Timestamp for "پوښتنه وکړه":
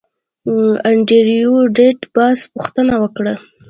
2.53-3.33